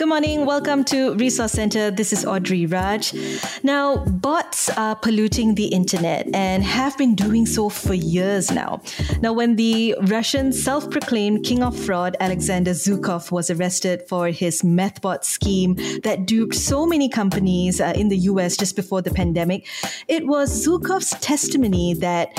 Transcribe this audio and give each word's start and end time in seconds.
Good 0.00 0.08
morning. 0.08 0.46
Welcome 0.46 0.84
to 0.84 1.14
Resource 1.16 1.52
Center. 1.52 1.90
This 1.90 2.10
is 2.10 2.24
Audrey 2.24 2.64
Raj. 2.64 3.12
Now, 3.62 3.98
bots 4.06 4.70
are 4.70 4.96
polluting 4.96 5.56
the 5.56 5.66
internet 5.66 6.26
and 6.34 6.64
have 6.64 6.96
been 6.96 7.14
doing 7.14 7.44
so 7.44 7.68
for 7.68 7.92
years 7.92 8.50
now. 8.50 8.80
Now, 9.20 9.34
when 9.34 9.56
the 9.56 9.94
Russian 10.04 10.54
self 10.54 10.88
proclaimed 10.90 11.44
king 11.44 11.62
of 11.62 11.78
fraud, 11.78 12.16
Alexander 12.18 12.70
Zhukov, 12.70 13.30
was 13.30 13.50
arrested 13.50 14.00
for 14.08 14.28
his 14.28 14.62
MethBot 14.62 15.22
scheme 15.22 15.74
that 16.02 16.24
duped 16.24 16.54
so 16.54 16.86
many 16.86 17.10
companies 17.10 17.78
uh, 17.78 17.92
in 17.94 18.08
the 18.08 18.16
US 18.30 18.56
just 18.56 18.76
before 18.76 19.02
the 19.02 19.10
pandemic, 19.10 19.66
it 20.08 20.26
was 20.26 20.66
Zhukov's 20.66 21.10
testimony 21.20 21.92
that 21.92 22.30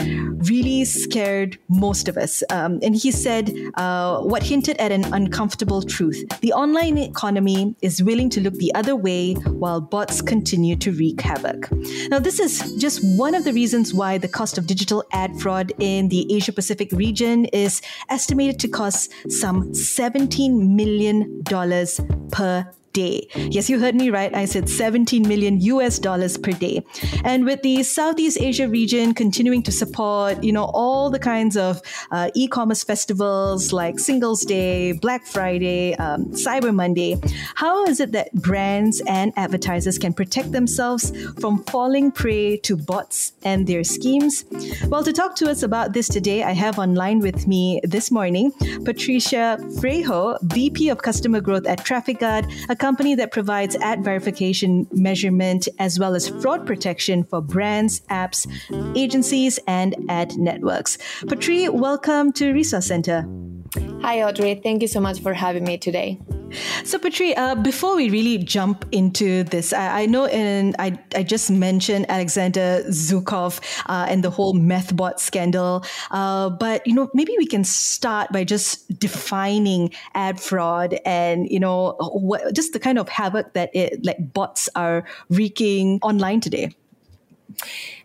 really 0.49 0.83
scared 0.83 1.59
most 1.69 2.07
of 2.07 2.17
us. 2.17 2.41
Um, 2.49 2.79
and 2.81 2.95
he 2.95 3.11
said 3.11 3.53
uh, 3.75 4.21
what 4.21 4.41
hinted 4.41 4.77
at 4.77 4.91
an 4.91 5.13
uncomfortable 5.13 5.83
truth. 5.83 6.25
The 6.41 6.53
online 6.53 6.97
economy 6.97 7.50
economy 7.51 7.75
is 7.81 8.03
willing 8.03 8.29
to 8.29 8.41
look 8.41 8.53
the 8.55 8.73
other 8.75 8.95
way 8.95 9.33
while 9.33 9.81
bots 9.81 10.21
continue 10.21 10.75
to 10.77 10.91
wreak 10.91 11.21
havoc. 11.21 11.69
Now, 12.09 12.19
this 12.19 12.39
is 12.39 12.75
just 12.77 13.03
one 13.17 13.35
of 13.35 13.43
the 13.43 13.53
reasons 13.53 13.93
why 13.93 14.17
the 14.17 14.27
cost 14.27 14.57
of 14.57 14.67
digital 14.67 15.03
ad 15.11 15.39
fraud 15.39 15.71
in 15.79 16.09
the 16.09 16.33
Asia 16.33 16.51
Pacific 16.51 16.91
region 16.91 17.45
is 17.45 17.81
estimated 18.09 18.59
to 18.59 18.67
cost 18.67 19.11
some 19.29 19.71
$17 19.71 20.75
million 20.75 21.43
per 22.31 22.71
day. 22.93 23.27
Yes, 23.35 23.69
you 23.69 23.79
heard 23.79 23.95
me 23.95 24.09
right. 24.09 24.33
I 24.33 24.45
said 24.45 24.69
17 24.69 25.27
million 25.27 25.59
US 25.61 25.99
dollars 25.99 26.37
per 26.37 26.51
day. 26.51 26.83
And 27.23 27.45
with 27.45 27.61
the 27.61 27.83
Southeast 27.83 28.39
Asia 28.39 28.67
region 28.67 29.13
continuing 29.13 29.63
to 29.63 29.71
support, 29.71 30.43
you 30.43 30.51
know, 30.51 30.65
all 30.73 31.09
the 31.09 31.19
kinds 31.19 31.57
of 31.57 31.81
uh, 32.11 32.29
e-commerce 32.35 32.83
festivals 32.83 33.73
like 33.73 33.99
Singles 33.99 34.41
Day, 34.41 34.93
Black 34.93 35.25
Friday, 35.25 35.95
um, 35.95 36.25
Cyber 36.31 36.73
Monday, 36.73 37.17
how 37.55 37.85
is 37.85 37.99
it 37.99 38.11
that 38.11 38.33
brands 38.33 39.01
and 39.07 39.33
advertisers 39.35 39.97
can 39.97 40.13
protect 40.13 40.51
themselves 40.51 41.11
from 41.39 41.63
falling 41.65 42.11
prey 42.11 42.57
to 42.57 42.75
bots 42.75 43.33
and 43.43 43.67
their 43.67 43.83
schemes? 43.83 44.45
Well, 44.87 45.03
to 45.03 45.13
talk 45.13 45.35
to 45.37 45.49
us 45.49 45.63
about 45.63 45.93
this 45.93 46.07
today, 46.07 46.43
I 46.43 46.51
have 46.51 46.79
online 46.79 47.19
with 47.19 47.47
me 47.47 47.79
this 47.83 48.11
morning 48.11 48.51
Patricia 48.85 49.57
Freijo, 49.79 50.37
VP 50.43 50.89
of 50.89 51.01
Customer 51.01 51.41
Growth 51.41 51.67
at 51.67 51.79
TrafficGuard, 51.79 52.69
a 52.69 52.75
company 52.81 53.13
that 53.13 53.31
provides 53.31 53.75
ad 53.75 54.03
verification 54.03 54.87
measurement 54.91 55.67
as 55.77 55.99
well 55.99 56.15
as 56.15 56.27
fraud 56.41 56.65
protection 56.65 57.23
for 57.23 57.39
brands, 57.39 58.01
apps, 58.09 58.47
agencies, 58.97 59.59
and 59.67 59.95
ad 60.09 60.35
networks. 60.35 60.97
Patri, 61.27 61.69
welcome 61.69 62.33
to 62.33 62.51
Resource 62.51 62.87
Center. 62.87 63.23
Hi, 64.01 64.23
Audrey. 64.23 64.55
Thank 64.55 64.81
you 64.81 64.87
so 64.87 64.99
much 64.99 65.21
for 65.21 65.33
having 65.33 65.63
me 65.63 65.77
today. 65.77 66.19
So, 66.83 66.99
Patri, 66.99 67.33
uh, 67.35 67.55
before 67.55 67.95
we 67.95 68.09
really 68.09 68.37
jump 68.37 68.85
into 68.91 69.43
this, 69.43 69.71
I, 69.71 70.01
I 70.01 70.05
know 70.05 70.27
in 70.27 70.75
I, 70.79 70.99
I 71.15 71.23
just 71.23 71.49
mentioned 71.49 72.05
Alexander 72.09 72.83
Zhukov 72.89 73.61
uh, 73.85 74.07
and 74.09 74.23
the 74.23 74.29
whole 74.29 74.53
MethBot 74.53 75.19
scandal, 75.19 75.85
uh, 76.11 76.49
but 76.49 76.85
you 76.85 76.93
know 76.93 77.09
maybe 77.13 77.33
we 77.37 77.45
can 77.45 77.63
start 77.63 78.31
by 78.33 78.43
just 78.43 78.99
defining 78.99 79.93
ad 80.13 80.41
fraud 80.41 80.99
and 81.05 81.49
you 81.49 81.59
know 81.59 81.95
what, 81.99 82.53
just 82.53 82.73
the 82.73 82.79
kind 82.79 82.99
of 82.99 83.07
havoc 83.07 83.53
that 83.53 83.69
it 83.73 84.03
like 84.03 84.33
bots 84.33 84.67
are 84.75 85.05
wreaking 85.29 85.99
online 86.03 86.41
today. 86.41 86.75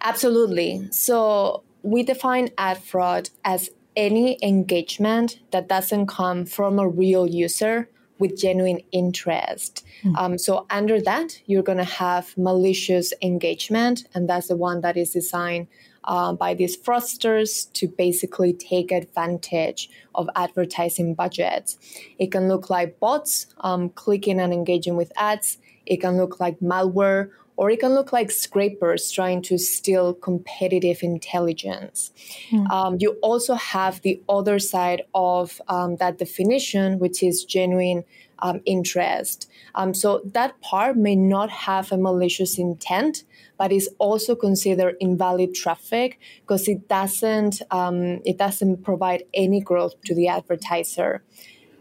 Absolutely. 0.03 0.86
So 0.92 1.64
we 1.83 2.03
define 2.03 2.51
ad 2.58 2.78
fraud 2.78 3.30
as 3.45 3.70
any 3.97 4.39
engagement 4.42 5.39
that 5.50 5.69
doesn't 5.69 6.07
come 6.07 6.45
from 6.45 6.79
a 6.79 6.89
real 6.89 7.27
user 7.27 7.89
with 8.18 8.39
genuine 8.39 8.80
interest. 8.92 9.84
Mm. 10.02 10.17
Um, 10.17 10.39
so, 10.39 10.67
under 10.70 11.01
that, 11.02 11.40
you're 11.46 11.62
going 11.62 11.79
to 11.79 11.84
have 11.84 12.36
malicious 12.36 13.12
engagement, 13.23 14.07
and 14.14 14.29
that's 14.29 14.48
the 14.48 14.57
one 14.57 14.80
that 14.80 14.96
is 14.96 15.11
designed 15.11 15.67
uh, 16.05 16.33
by 16.33 16.55
these 16.55 16.77
fraudsters 16.77 17.70
to 17.73 17.89
basically 17.89 18.52
take 18.52 18.92
advantage 18.92 19.90
of 20.14 20.28
advertising 20.36 21.14
budgets. 21.14 21.77
It 22.18 22.33
can 22.33 22.48
look 22.48 22.70
like 22.70 23.01
bots 23.01 23.46
um, 23.61 23.90
clicking 23.90 24.40
and 24.40 24.52
engaging 24.52 24.96
with 24.96 25.13
ads, 25.17 25.58
it 25.84 26.01
can 26.01 26.17
look 26.17 26.40
like 26.40 26.58
malware 26.61 27.30
or 27.56 27.70
it 27.70 27.80
can 27.80 27.94
look 27.94 28.12
like 28.12 28.30
scrapers 28.30 29.11
trying 29.11 29.42
to 29.42 29.58
steal 29.58 30.14
competitive 30.14 31.02
intelligence. 31.02 32.12
Mm. 32.50 32.70
Um, 32.70 32.96
you 33.00 33.12
also 33.22 33.55
have 33.55 34.02
the 34.02 34.20
other 34.28 34.58
side 34.58 35.02
of 35.14 35.61
um, 35.68 35.96
that 35.96 36.18
definition, 36.18 36.98
which 36.98 37.22
is 37.22 37.45
genuine 37.45 38.05
um, 38.40 38.61
interest. 38.66 39.50
Um, 39.74 39.95
so 39.95 40.20
that 40.24 40.61
part 40.61 40.96
may 40.96 41.16
not 41.16 41.50
have 41.50 41.90
a 41.90 41.96
malicious 41.96 42.58
intent, 42.58 43.24
but 43.58 43.72
is 43.72 43.89
also 43.98 44.34
considered 44.34 44.96
invalid 45.00 45.55
traffic 45.55 46.18
because 46.42 46.68
it 46.68 46.89
doesn't 46.89 47.62
um, 47.70 48.20
it 48.24 48.36
doesn't 48.36 48.84
provide 48.84 49.24
any 49.33 49.61
growth 49.61 49.95
to 50.05 50.14
the 50.14 50.28
advertiser. 50.28 51.22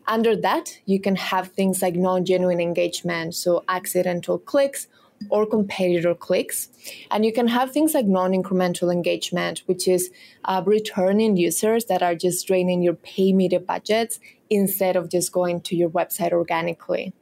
Under 0.07 0.35
that, 0.35 0.79
you 0.85 0.99
can 0.99 1.15
have 1.15 1.47
things 1.49 1.81
like 1.81 1.95
non-genuine 1.95 2.61
engagement, 2.61 3.33
so 3.33 3.63
accidental 3.67 4.37
clicks 4.37 4.87
or 5.29 5.45
competitor 5.45 6.13
clicks. 6.13 6.69
And 7.11 7.25
you 7.25 7.33
can 7.33 7.47
have 7.47 7.71
things 7.71 7.93
like 7.93 8.05
non 8.05 8.31
incremental 8.31 8.91
engagement, 8.91 9.63
which 9.65 9.87
is 9.87 10.11
uh, 10.45 10.61
returning 10.65 11.37
users 11.37 11.85
that 11.85 12.03
are 12.03 12.15
just 12.15 12.47
draining 12.47 12.81
your 12.81 12.93
pay 12.93 13.33
media 13.33 13.59
budgets 13.59 14.19
instead 14.49 14.95
of 14.95 15.09
just 15.09 15.31
going 15.31 15.61
to 15.61 15.75
your 15.75 15.89
website 15.89 16.31
organically. 16.31 17.13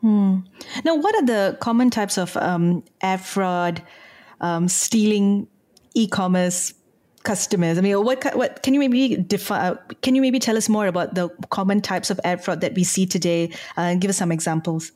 Hmm. 0.00 0.40
Now, 0.84 0.94
what 0.94 1.14
are 1.14 1.24
the 1.24 1.56
common 1.60 1.90
types 1.90 2.18
of 2.18 2.36
um, 2.36 2.84
ad 3.00 3.20
fraud, 3.20 3.82
um, 4.40 4.68
stealing 4.68 5.48
e 5.94 6.06
commerce 6.06 6.74
customers? 7.22 7.78
I 7.78 7.80
mean, 7.80 8.04
what 8.04 8.22
what 8.36 8.62
can 8.62 8.74
you 8.74 8.80
maybe 8.80 9.16
define? 9.16 9.78
Can 10.02 10.14
you 10.14 10.20
maybe 10.20 10.38
tell 10.38 10.56
us 10.56 10.68
more 10.68 10.86
about 10.86 11.14
the 11.14 11.30
common 11.50 11.80
types 11.80 12.10
of 12.10 12.20
ad 12.24 12.44
fraud 12.44 12.60
that 12.60 12.74
we 12.74 12.84
see 12.84 13.06
today? 13.06 13.50
Uh, 13.76 13.92
and 13.92 14.00
give 14.00 14.10
us 14.10 14.18
some 14.18 14.30
examples. 14.30 14.92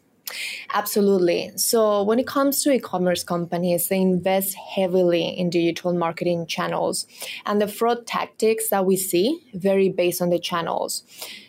Absolutely. 0.72 1.50
So, 1.56 2.02
when 2.02 2.18
it 2.18 2.26
comes 2.26 2.62
to 2.62 2.72
e 2.72 2.78
commerce 2.78 3.22
companies, 3.24 3.88
they 3.88 4.00
invest 4.00 4.54
heavily 4.54 5.28
in 5.28 5.50
digital 5.50 5.92
marketing 5.92 6.46
channels. 6.46 7.06
And 7.46 7.60
the 7.60 7.68
fraud 7.68 8.06
tactics 8.06 8.70
that 8.70 8.86
we 8.86 8.96
see 8.96 9.40
vary 9.54 9.88
based 9.88 10.22
on 10.22 10.30
the 10.30 10.38
channels. 10.38 11.02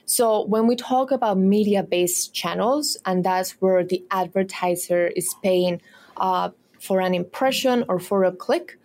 So, 0.05 0.45
when 0.45 0.67
we 0.67 0.75
talk 0.75 1.11
about 1.11 1.37
media 1.37 1.83
based 1.83 2.33
channels, 2.33 2.97
and 3.05 3.23
that's 3.23 3.51
where 3.61 3.83
the 3.83 4.03
advertiser 4.11 5.07
is 5.07 5.33
paying 5.43 5.81
uh, 6.17 6.49
for 6.79 7.01
an 7.01 7.13
impression 7.13 7.85
or 7.87 7.99
for 7.99 8.23
a 8.23 8.31
click, 8.31 8.77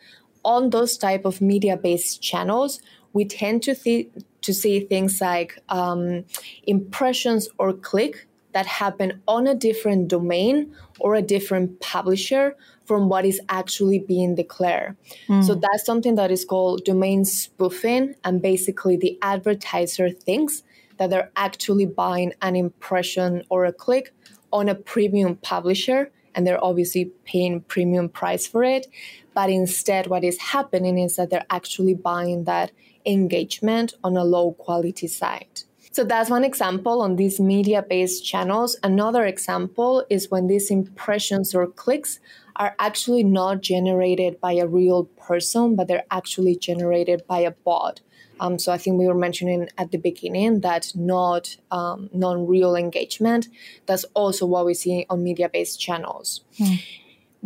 on 0.44 0.70
those 0.70 0.96
type 0.96 1.24
of 1.24 1.40
media 1.40 1.76
based 1.76 2.22
channels, 2.22 2.80
we 3.12 3.24
tend 3.24 3.62
to, 3.64 3.74
th- 3.74 4.08
to 4.42 4.54
see 4.54 4.80
things 4.80 5.20
like 5.20 5.58
um, 5.68 6.24
impressions 6.64 7.48
or 7.58 7.72
click 7.72 8.26
that 8.56 8.64
happen 8.64 9.20
on 9.28 9.46
a 9.46 9.54
different 9.54 10.08
domain 10.08 10.74
or 10.98 11.14
a 11.14 11.20
different 11.20 11.78
publisher 11.80 12.56
from 12.86 13.10
what 13.10 13.26
is 13.26 13.38
actually 13.50 13.98
being 13.98 14.34
declared. 14.34 14.96
Mm. 15.28 15.44
So 15.46 15.56
that's 15.56 15.84
something 15.84 16.14
that 16.14 16.30
is 16.30 16.46
called 16.46 16.82
domain 16.82 17.26
spoofing. 17.26 18.14
And 18.24 18.40
basically, 18.40 18.96
the 18.96 19.18
advertiser 19.20 20.08
thinks 20.08 20.62
that 20.96 21.10
they're 21.10 21.30
actually 21.36 21.84
buying 21.84 22.32
an 22.40 22.56
impression 22.56 23.42
or 23.50 23.66
a 23.66 23.74
click 23.74 24.14
on 24.54 24.70
a 24.70 24.74
premium 24.74 25.36
publisher 25.36 26.10
and 26.34 26.46
they're 26.46 26.64
obviously 26.64 27.12
paying 27.26 27.60
premium 27.60 28.08
price 28.08 28.46
for 28.46 28.64
it 28.64 28.86
but 29.34 29.50
instead 29.50 30.06
what 30.06 30.24
is 30.24 30.38
happening 30.38 30.96
is 30.98 31.16
that 31.16 31.28
they're 31.28 31.50
actually 31.50 31.92
buying 31.92 32.44
that 32.44 32.70
engagement 33.04 33.92
on 34.04 34.16
a 34.16 34.24
low 34.24 34.52
quality 34.52 35.08
site 35.08 35.65
so 35.96 36.04
that's 36.04 36.28
one 36.28 36.44
example 36.44 37.00
on 37.00 37.16
these 37.16 37.40
media 37.40 37.82
based 37.82 38.22
channels. 38.22 38.76
Another 38.82 39.24
example 39.24 40.04
is 40.10 40.30
when 40.30 40.46
these 40.46 40.70
impressions 40.70 41.54
or 41.54 41.66
clicks 41.66 42.20
are 42.56 42.76
actually 42.78 43.24
not 43.24 43.62
generated 43.62 44.38
by 44.38 44.52
a 44.52 44.66
real 44.66 45.04
person, 45.04 45.74
but 45.74 45.88
they're 45.88 46.04
actually 46.10 46.54
generated 46.54 47.26
by 47.26 47.38
a 47.38 47.50
bot. 47.50 48.02
Um, 48.40 48.58
so 48.58 48.72
I 48.72 48.76
think 48.76 48.98
we 48.98 49.06
were 49.06 49.14
mentioning 49.14 49.70
at 49.78 49.90
the 49.90 49.96
beginning 49.96 50.60
that 50.60 50.92
not 50.94 51.56
um, 51.70 52.10
non-real 52.12 52.76
engagement. 52.76 53.48
That's 53.86 54.04
also 54.12 54.44
what 54.44 54.66
we 54.66 54.74
see 54.74 55.06
on 55.08 55.22
media-based 55.22 55.80
channels. 55.80 56.42
Mm. 56.60 56.84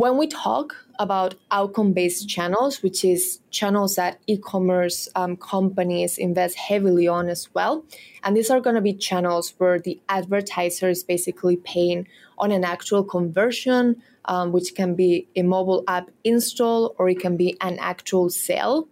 When 0.00 0.17
we 0.17 0.29
talk 0.29 0.75
about 0.99 1.35
outcome 1.50 1.93
based 1.93 2.26
channels, 2.26 2.82
which 2.82 3.05
is 3.05 3.41
channels 3.50 3.97
that 3.97 4.19
e 4.26 4.38
commerce 4.38 5.11
um, 5.14 5.37
companies 5.37 6.17
invest 6.17 6.56
heavily 6.56 7.06
on 7.06 7.29
as 7.29 7.52
well, 7.52 7.85
and 8.25 8.35
these 8.35 8.49
are 8.49 8.62
going 8.62 8.76
to 8.76 8.81
be 8.81 8.94
channels 8.94 9.52
where 9.58 9.79
the 9.79 10.00
advertiser 10.08 10.88
is 10.88 11.05
basically 11.05 11.56
paying 11.56 12.08
on 12.38 12.50
an 12.50 12.64
actual 12.64 13.05
conversion, 13.05 14.02
um, 14.25 14.52
which 14.52 14.75
can 14.75 14.94
be 14.94 15.29
a 15.37 15.43
mobile 15.43 15.85
app 15.87 16.11
install 16.25 16.94
or 16.96 17.11
it 17.11 17.20
can 17.20 17.37
be 17.37 17.58
an 17.61 17.79
actual 17.79 18.31
sale. 18.31 18.88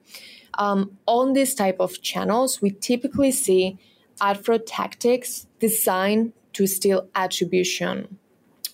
Um, 0.58 0.98
on 1.06 1.32
this 1.32 1.54
type 1.54 1.78
of 1.80 2.02
channels, 2.02 2.60
we 2.60 2.70
typically 2.70 3.30
see 3.30 3.78
ad 4.20 4.44
fraud 4.44 4.66
tactics 4.66 5.46
designed 5.58 6.34
to 6.52 6.66
steal 6.66 7.08
attribution. 7.14 8.18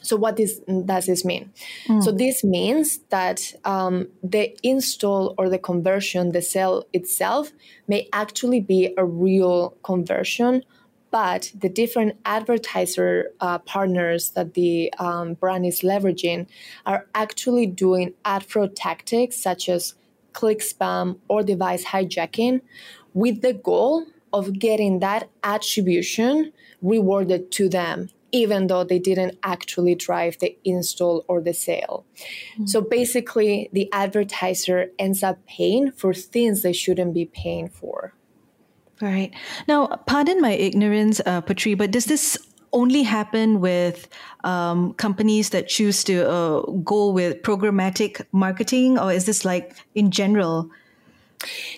So, 0.04 0.16
what 0.16 0.36
does 0.36 0.60
this 1.06 1.24
mean? 1.24 1.50
Mm. 1.88 2.04
So, 2.04 2.12
this 2.12 2.44
means 2.44 2.98
that 3.08 3.40
um, 3.64 4.08
the 4.22 4.54
install 4.62 5.34
or 5.38 5.48
the 5.48 5.58
conversion, 5.58 6.32
the 6.32 6.42
sale 6.42 6.84
itself, 6.92 7.52
may 7.88 8.08
actually 8.12 8.60
be 8.60 8.92
a 8.98 9.04
real 9.04 9.76
conversion, 9.82 10.62
but 11.10 11.52
the 11.58 11.70
different 11.70 12.18
advertiser 12.26 13.30
uh, 13.40 13.58
partners 13.60 14.30
that 14.30 14.52
the 14.52 14.92
um, 14.98 15.34
brand 15.34 15.64
is 15.64 15.80
leveraging 15.80 16.46
are 16.84 17.06
actually 17.14 17.66
doing 17.66 18.12
ad 18.26 18.44
fraud 18.44 18.76
tactics 18.76 19.36
such 19.36 19.68
as 19.70 19.94
click 20.34 20.58
spam 20.58 21.18
or 21.28 21.42
device 21.42 21.84
hijacking 21.86 22.60
with 23.14 23.40
the 23.40 23.54
goal 23.54 24.04
of 24.34 24.58
getting 24.58 24.98
that 24.98 25.30
attribution 25.44 26.52
rewarded 26.82 27.50
to 27.52 27.68
them 27.68 28.10
even 28.34 28.66
though 28.66 28.82
they 28.82 28.98
didn't 28.98 29.38
actually 29.44 29.94
drive 29.94 30.36
the 30.40 30.58
install 30.64 31.24
or 31.28 31.40
the 31.40 31.54
sale. 31.54 32.04
Mm-hmm. 32.54 32.66
So 32.66 32.80
basically, 32.80 33.70
the 33.72 33.88
advertiser 33.92 34.90
ends 34.98 35.22
up 35.22 35.38
paying 35.46 35.92
for 35.92 36.12
things 36.12 36.62
they 36.62 36.72
shouldn't 36.72 37.14
be 37.14 37.26
paying 37.26 37.68
for. 37.68 38.12
Right. 39.00 39.30
Now, 39.68 39.86
pardon 39.86 40.40
my 40.40 40.50
ignorance, 40.50 41.20
uh, 41.24 41.42
Patri, 41.42 41.74
but 41.74 41.92
does 41.92 42.06
this 42.06 42.36
only 42.72 43.04
happen 43.04 43.60
with 43.60 44.08
um, 44.42 44.94
companies 44.94 45.50
that 45.50 45.68
choose 45.68 46.02
to 46.04 46.28
uh, 46.28 46.60
go 46.82 47.10
with 47.10 47.42
programmatic 47.42 48.20
marketing, 48.32 48.98
or 48.98 49.12
is 49.12 49.26
this 49.26 49.44
like 49.44 49.76
in 49.94 50.10
general? 50.10 50.68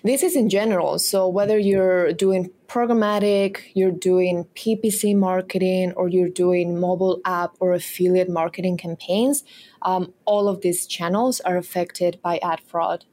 This 0.05 0.23
is 0.23 0.37
in 0.37 0.49
general. 0.49 0.99
So 0.99 1.29
whether 1.29 1.59
you're 1.59 2.14
doing 2.14 2.50
programmatic, 2.66 3.70
you're 3.74 3.90
doing 3.90 4.46
PPC 4.54 5.16
marketing, 5.16 5.92
or 5.96 6.08
you're 6.08 6.28
doing 6.28 6.78
mobile 6.78 7.20
app 7.24 7.56
or 7.60 7.72
affiliate 7.74 8.28
marketing 8.28 8.76
campaigns, 8.76 9.44
um, 9.82 10.12
all 10.24 10.48
of 10.48 10.60
these 10.60 10.86
channels 10.86 11.40
are 11.40 11.56
affected 11.56 12.20
by 12.22 12.38
ad 12.42 12.60
fraud. 12.60 13.04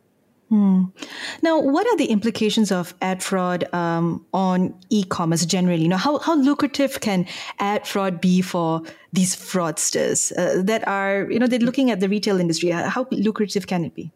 Hmm. 0.50 0.84
Now, 1.42 1.60
what 1.60 1.88
are 1.88 1.98
the 1.98 2.06
implications 2.06 2.72
of 2.72 2.94
ad 3.02 3.24
fraud 3.24 3.74
um, 3.74 4.24
on 4.34 4.76
e-commerce 4.90 5.48
generally? 5.48 5.82
You 5.82 5.88
know, 5.88 5.98
how, 5.98 6.20
how 6.20 6.36
lucrative 6.36 7.00
can 7.00 7.26
ad 7.58 7.88
fraud 7.88 8.22
be 8.22 8.42
for 8.42 8.84
these 9.12 9.36
fraudsters 9.36 10.32
uh, 10.38 10.62
that 10.62 10.88
are, 10.88 11.28
you 11.32 11.40
know, 11.40 11.48
they're 11.48 11.58
looking 11.58 11.90
at 11.90 12.02
the 12.02 12.10
retail 12.10 12.40
industry? 12.40 12.70
How 12.70 13.08
lucrative 13.10 13.66
can 13.66 13.84
it 13.84 13.96
be? 13.96 14.12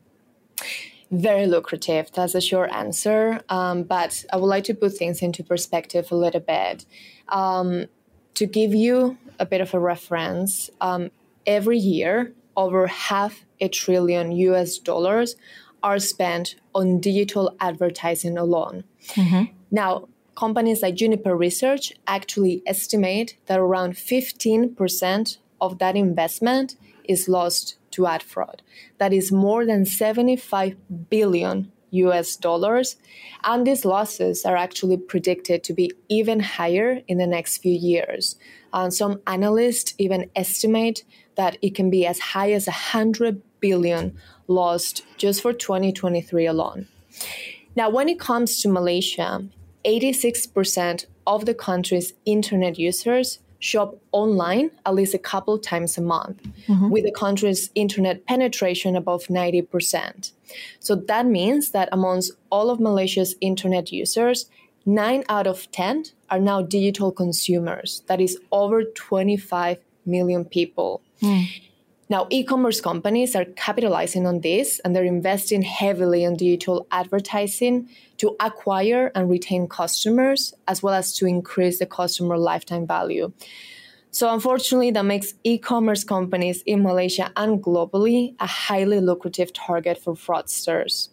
Very 1.12 1.48
lucrative. 1.48 2.12
That's 2.14 2.36
a 2.36 2.42
short 2.42 2.72
answer. 2.72 3.42
Um, 3.50 3.84
but 3.84 4.26
I 4.32 4.38
would 4.38 4.48
like 4.48 4.66
to 4.66 4.74
put 4.74 4.94
things 4.94 5.22
into 5.22 5.44
perspective 5.44 6.12
a 6.12 6.16
little 6.16 6.42
bit. 6.42 6.86
Um, 7.30 7.86
to 8.36 8.46
give 8.46 8.74
you 8.74 9.18
a 9.40 9.46
bit 9.46 9.62
of 9.62 9.74
a 9.74 9.80
reference, 9.80 10.70
um, 10.82 11.12
every 11.46 11.78
year, 11.78 12.34
over 12.56 12.88
half 12.88 13.46
a 13.60 13.68
trillion 13.68 14.32
US 14.32 14.78
dollars 14.78 15.36
are 15.84 16.00
spent 16.00 16.56
on 16.74 17.00
digital 17.00 17.56
advertising 17.60 18.38
alone. 18.38 18.84
Mm-hmm. 19.10 19.54
Now, 19.72 20.08
companies 20.36 20.82
like 20.82 20.96
Juniper 20.96 21.36
Research 21.36 21.94
actually 22.08 22.62
estimate 22.66 23.38
that 23.46 23.60
around 23.60 23.94
15% 23.94 25.38
of 25.62 25.80
that 25.80 25.96
investment 25.96 26.76
is 27.04 27.28
lost 27.28 27.77
to 27.98 28.06
ad 28.06 28.24
fraud. 28.24 28.62
That 29.00 29.12
is 29.12 29.32
more 29.32 29.66
than 29.66 29.86
75 29.86 30.78
billion 31.10 31.72
US 31.90 32.36
dollars. 32.36 32.98
And 33.44 33.66
these 33.66 33.86
losses 33.86 34.46
are 34.46 34.56
actually 34.56 34.98
predicted 34.98 35.64
to 35.64 35.74
be 35.74 35.92
even 36.08 36.40
higher 36.40 37.02
in 37.08 37.18
the 37.18 37.28
next 37.28 37.58
few 37.58 37.74
years. 37.74 38.36
And 38.72 38.94
some 38.94 39.22
analysts 39.26 39.94
even 39.98 40.30
estimate 40.36 41.04
that 41.36 41.58
it 41.62 41.74
can 41.76 41.90
be 41.90 42.06
as 42.06 42.20
high 42.20 42.52
as 42.52 42.68
100 42.68 43.42
billion 43.60 44.16
lost 44.48 45.04
just 45.18 45.42
for 45.42 45.54
2023 45.54 46.46
alone. 46.46 46.88
Now, 47.76 47.90
when 47.90 48.10
it 48.10 48.20
comes 48.20 48.62
to 48.62 48.70
Malaysia, 48.70 49.48
86% 49.86 51.06
of 51.26 51.46
the 51.46 51.54
country's 51.54 52.14
internet 52.26 52.78
users 52.78 53.40
shop 53.60 53.96
online 54.12 54.72
at 54.86 54.94
least 54.94 55.14
a 55.14 55.20
couple 55.20 55.58
times 55.58 55.98
a 55.98 56.02
month, 56.02 56.42
mm-hmm. 56.68 56.90
with 56.90 57.04
the 57.04 57.12
country's 57.12 57.70
internet 57.76 58.26
penetration 58.26 58.96
above 58.96 59.26
90%. 59.26 60.32
So 60.80 60.96
that 60.96 61.26
means 61.26 61.72
that 61.72 61.90
amongst 61.92 62.32
all 62.50 62.70
of 62.70 62.80
Malaysia's 62.80 63.36
internet 63.42 63.92
users, 63.92 64.50
9 64.86 65.24
out 65.28 65.48
of 65.48 65.70
10 65.72 66.06
are 66.30 66.40
now 66.40 66.62
digital 66.62 67.12
consumers. 67.12 68.04
That 68.08 68.22
is 68.22 68.40
over 68.52 68.84
25 68.84 69.78
million 70.06 70.46
people. 70.46 71.02
Mm. 71.22 71.48
Now, 72.10 72.28
e 72.30 72.44
commerce 72.44 72.80
companies 72.80 73.36
are 73.36 73.44
capitalizing 73.44 74.26
on 74.26 74.40
this 74.40 74.80
and 74.80 74.96
they're 74.96 75.04
investing 75.04 75.62
heavily 75.62 76.24
in 76.24 76.38
digital 76.38 76.88
advertising 76.90 77.90
to 78.18 78.36
acquire 78.40 79.12
and 79.14 79.30
retain 79.30 79.68
customers, 79.68 80.54
as 80.68 80.82
well 80.82 80.94
as 80.94 81.14
to 81.18 81.26
increase 81.26 81.80
the 81.80 81.86
customer 81.86 82.38
lifetime 82.38 82.88
value. 82.88 83.34
So, 84.12 84.34
unfortunately, 84.34 84.92
that 84.92 85.04
makes 85.04 85.34
e 85.44 85.58
commerce 85.58 86.06
companies 86.06 86.64
in 86.66 86.82
Malaysia 86.82 87.32
and 87.36 87.62
globally 87.62 88.36
a 88.40 88.48
highly 88.48 89.02
lucrative 89.02 89.52
target 89.52 89.98
for 89.98 90.14
fraudsters. 90.14 91.10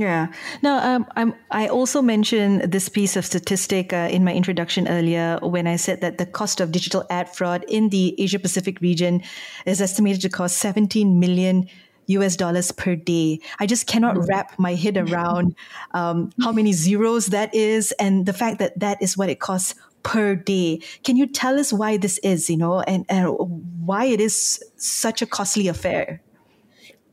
Yeah. 0.00 0.32
Now, 0.62 0.96
um, 0.96 1.06
I'm, 1.14 1.34
I 1.50 1.68
also 1.68 2.00
mentioned 2.00 2.72
this 2.72 2.88
piece 2.88 3.16
of 3.16 3.26
statistic 3.26 3.92
uh, 3.92 4.08
in 4.10 4.24
my 4.24 4.32
introduction 4.32 4.88
earlier 4.88 5.38
when 5.42 5.66
I 5.66 5.76
said 5.76 6.00
that 6.00 6.16
the 6.16 6.24
cost 6.24 6.58
of 6.62 6.72
digital 6.72 7.04
ad 7.10 7.28
fraud 7.28 7.66
in 7.68 7.90
the 7.90 8.14
Asia 8.16 8.38
Pacific 8.38 8.80
region 8.80 9.22
is 9.66 9.82
estimated 9.82 10.22
to 10.22 10.30
cost 10.30 10.56
17 10.56 11.20
million 11.20 11.68
US 12.06 12.34
dollars 12.34 12.72
per 12.72 12.96
day. 12.96 13.40
I 13.58 13.66
just 13.66 13.86
cannot 13.86 14.16
mm-hmm. 14.16 14.24
wrap 14.24 14.58
my 14.58 14.74
head 14.74 14.96
around 14.96 15.54
um, 15.92 16.32
how 16.40 16.50
many 16.50 16.72
zeros 16.72 17.26
that 17.26 17.54
is 17.54 17.92
and 18.00 18.24
the 18.24 18.32
fact 18.32 18.58
that 18.58 18.80
that 18.80 19.02
is 19.02 19.18
what 19.18 19.28
it 19.28 19.38
costs 19.38 19.74
per 20.02 20.34
day. 20.34 20.80
Can 21.04 21.16
you 21.16 21.26
tell 21.26 21.60
us 21.60 21.74
why 21.74 21.98
this 21.98 22.16
is, 22.22 22.48
you 22.48 22.56
know, 22.56 22.80
and, 22.80 23.04
and 23.10 23.36
why 23.84 24.06
it 24.06 24.18
is 24.22 24.64
such 24.76 25.20
a 25.20 25.26
costly 25.26 25.68
affair? 25.68 26.22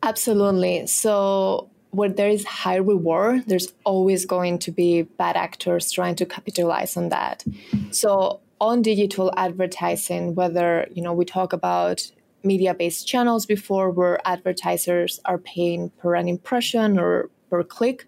Absolutely. 0.03 0.87
So, 0.87 1.69
where 1.91 2.09
there 2.09 2.29
is 2.29 2.45
high 2.45 2.75
reward, 2.75 3.43
there's 3.47 3.73
always 3.83 4.25
going 4.25 4.59
to 4.59 4.71
be 4.71 5.03
bad 5.03 5.35
actors 5.35 5.91
trying 5.91 6.15
to 6.15 6.25
capitalize 6.25 6.97
on 6.97 7.09
that. 7.09 7.43
So 7.91 8.39
on 8.59 8.81
digital 8.81 9.31
advertising, 9.37 10.35
whether 10.35 10.87
you 10.91 11.01
know 11.01 11.13
we 11.13 11.25
talk 11.25 11.53
about 11.53 12.11
media-based 12.43 13.07
channels 13.07 13.45
before 13.45 13.89
where 13.91 14.19
advertisers 14.25 15.19
are 15.25 15.37
paying 15.37 15.89
per 15.97 16.15
an 16.15 16.27
impression 16.27 16.99
or 16.99 17.29
per 17.49 17.63
click, 17.63 18.07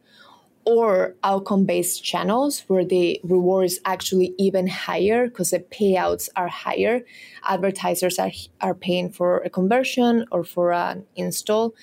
or 0.66 1.16
outcome-based 1.24 2.04
channels 2.04 2.64
where 2.68 2.86
the 2.86 3.20
reward 3.24 3.66
is 3.66 3.80
actually 3.86 4.36
even 4.38 4.68
higher 4.68 5.28
because 5.28 5.50
the 5.50 5.60
payouts 5.60 6.30
are 6.36 6.48
higher. 6.48 7.02
Advertisers 7.48 8.20
are, 8.20 8.32
are 8.62 8.76
paying 8.76 9.10
for 9.10 9.40
a 9.40 9.50
conversion 9.50 10.26
or 10.32 10.44
for 10.44 10.72
an 10.72 11.06
install. 11.16 11.74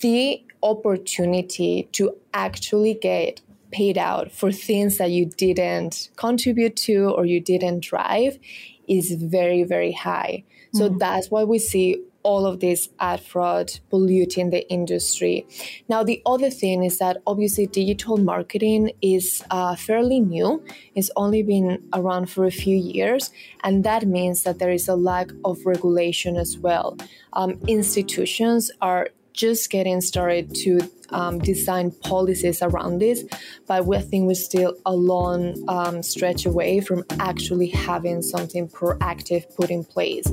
The 0.00 0.42
opportunity 0.62 1.88
to 1.92 2.16
actually 2.32 2.94
get 2.94 3.40
paid 3.70 3.96
out 3.96 4.30
for 4.30 4.52
things 4.52 4.98
that 4.98 5.10
you 5.10 5.26
didn't 5.26 6.10
contribute 6.16 6.76
to 6.76 7.10
or 7.10 7.24
you 7.24 7.40
didn't 7.40 7.80
drive 7.80 8.38
is 8.86 9.12
very, 9.12 9.64
very 9.64 9.92
high. 9.92 10.44
So 10.74 10.88
mm-hmm. 10.88 10.98
that's 10.98 11.30
why 11.30 11.44
we 11.44 11.58
see 11.58 12.02
all 12.22 12.46
of 12.46 12.60
this 12.60 12.88
ad 13.00 13.20
fraud 13.20 13.80
polluting 13.90 14.50
the 14.50 14.68
industry. 14.70 15.46
Now, 15.88 16.04
the 16.04 16.22
other 16.24 16.50
thing 16.50 16.84
is 16.84 16.98
that 16.98 17.18
obviously 17.26 17.66
digital 17.66 18.16
marketing 18.16 18.92
is 19.02 19.42
uh, 19.50 19.74
fairly 19.74 20.20
new. 20.20 20.62
It's 20.94 21.10
only 21.16 21.42
been 21.42 21.82
around 21.92 22.30
for 22.30 22.44
a 22.44 22.50
few 22.50 22.76
years, 22.76 23.32
and 23.64 23.84
that 23.84 24.06
means 24.06 24.44
that 24.44 24.58
there 24.58 24.70
is 24.70 24.88
a 24.88 24.94
lack 24.94 25.30
of 25.44 25.66
regulation 25.66 26.36
as 26.36 26.56
well. 26.56 26.96
Um, 27.32 27.58
institutions 27.66 28.70
are 28.80 29.08
just 29.32 29.70
getting 29.70 30.00
started 30.00 30.54
to 30.54 30.80
um, 31.10 31.38
design 31.38 31.90
policies 31.90 32.62
around 32.62 33.00
this, 33.00 33.24
but 33.66 33.86
we 33.86 33.98
think 33.98 34.26
we're 34.26 34.34
still 34.34 34.74
a 34.86 34.94
long 34.94 35.62
um, 35.68 36.02
stretch 36.02 36.46
away 36.46 36.80
from 36.80 37.04
actually 37.18 37.68
having 37.68 38.22
something 38.22 38.68
proactive 38.68 39.54
put 39.54 39.70
in 39.70 39.84
place. 39.84 40.26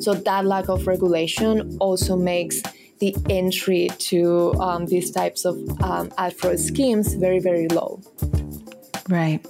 So 0.00 0.14
that 0.14 0.44
lack 0.44 0.68
of 0.68 0.86
regulation 0.86 1.76
also 1.80 2.16
makes 2.16 2.60
the 3.00 3.16
entry 3.28 3.88
to 3.98 4.54
um, 4.54 4.86
these 4.86 5.10
types 5.10 5.44
of 5.44 5.56
um, 5.82 6.12
ad 6.18 6.34
fraud 6.36 6.58
schemes 6.58 7.14
very, 7.14 7.38
very 7.38 7.68
low. 7.68 8.00
Right. 9.08 9.44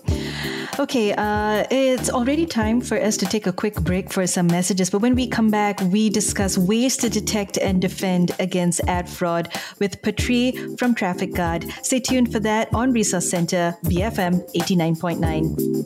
Okay, 0.79 1.13
uh, 1.13 1.65
it's 1.71 2.11
already 2.11 2.47
time 2.47 2.81
for 2.81 3.01
us 3.01 3.17
to 3.19 3.27
take 3.27 3.47
a 3.47 3.53
quick 3.53 3.75
break 3.81 4.13
for 4.13 4.27
some 4.27 4.47
messages. 4.49 4.91
But 4.91 5.03
when 5.03 5.15
we 5.15 5.29
come 5.29 5.51
back, 5.51 5.81
we 5.81 6.11
discuss 6.11 6.59
ways 6.59 6.97
to 6.99 7.09
detect 7.09 7.59
and 7.59 7.81
defend 7.81 8.33
against 8.39 8.81
ad 8.89 9.09
fraud 9.09 9.55
with 9.79 10.03
Patri 10.03 10.53
from 10.77 10.95
TrafficGuard. 10.95 11.71
Stay 11.85 12.01
tuned 12.01 12.33
for 12.33 12.41
that 12.41 12.69
on 12.75 12.93
Resource 12.93 13.31
Center, 13.31 13.77
BFM 13.85 14.43
89.9. 14.55 15.85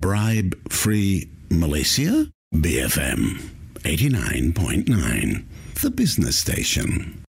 Bribe 0.00 0.54
free 0.70 1.30
Malaysia? 1.50 2.26
BFM 2.52 3.38
89.9, 3.84 5.44
the 5.82 5.90
business 5.90 6.36
station 6.36 7.24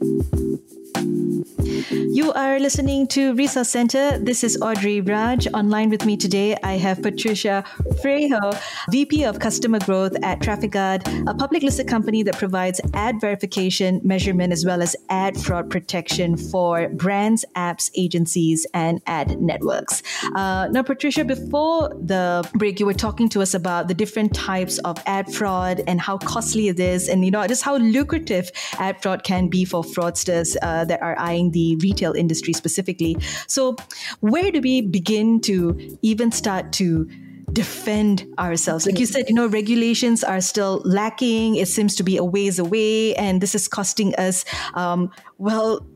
thank 0.00 0.32
you 0.96 1.37
you 1.58 2.32
are 2.32 2.58
listening 2.58 3.06
to 3.08 3.34
Resource 3.34 3.68
Center. 3.68 4.18
This 4.18 4.44
is 4.44 4.60
Audrey 4.60 5.00
Raj. 5.00 5.46
Online 5.54 5.90
with 5.90 6.04
me 6.04 6.16
today, 6.16 6.56
I 6.62 6.72
have 6.72 7.02
Patricia 7.02 7.64
Freijo, 8.02 8.60
VP 8.90 9.24
of 9.24 9.38
Customer 9.38 9.78
Growth 9.78 10.16
at 10.22 10.40
TrafficGuard, 10.40 11.28
a 11.28 11.34
public 11.34 11.62
listed 11.62 11.88
company 11.88 12.22
that 12.22 12.36
provides 12.36 12.80
ad 12.94 13.20
verification, 13.20 14.00
measurement, 14.04 14.52
as 14.52 14.64
well 14.64 14.82
as 14.82 14.96
ad 15.08 15.36
fraud 15.40 15.70
protection 15.70 16.36
for 16.36 16.88
brands, 16.88 17.44
apps, 17.56 17.90
agencies, 17.96 18.66
and 18.74 19.00
ad 19.06 19.40
networks. 19.40 20.02
Uh, 20.34 20.68
now, 20.70 20.82
Patricia, 20.82 21.24
before 21.24 21.88
the 22.00 22.48
break, 22.54 22.80
you 22.80 22.86
were 22.86 22.94
talking 22.94 23.28
to 23.28 23.42
us 23.42 23.54
about 23.54 23.88
the 23.88 23.94
different 23.94 24.34
types 24.34 24.78
of 24.78 24.98
ad 25.06 25.32
fraud 25.32 25.82
and 25.86 26.00
how 26.00 26.18
costly 26.18 26.68
it 26.68 26.80
is, 26.80 27.08
and 27.08 27.24
you 27.24 27.30
know 27.30 27.46
just 27.46 27.62
how 27.62 27.76
lucrative 27.76 28.50
ad 28.78 29.00
fraud 29.02 29.22
can 29.22 29.48
be 29.48 29.64
for 29.64 29.82
fraudsters 29.82 30.56
uh, 30.62 30.84
that 30.84 31.00
are 31.02 31.18
eyeing 31.18 31.37
the 31.52 31.76
retail 31.76 32.12
industry 32.12 32.52
specifically. 32.52 33.16
So, 33.46 33.76
where 34.20 34.50
do 34.50 34.60
we 34.60 34.82
begin 34.82 35.40
to 35.42 35.98
even 36.02 36.32
start 36.32 36.72
to 36.74 37.08
defend 37.52 38.26
ourselves. 38.38 38.86
Like 38.86 38.98
you 38.98 39.06
said, 39.06 39.28
you 39.28 39.34
know, 39.34 39.46
regulations 39.46 40.22
are 40.22 40.40
still 40.40 40.82
lacking. 40.84 41.56
It 41.56 41.66
seems 41.68 41.96
to 41.96 42.02
be 42.02 42.16
a 42.16 42.24
ways 42.24 42.58
away, 42.58 43.14
and 43.16 43.40
this 43.40 43.54
is 43.54 43.68
costing 43.68 44.14
us, 44.16 44.44
um, 44.74 45.10
well, 45.38 45.86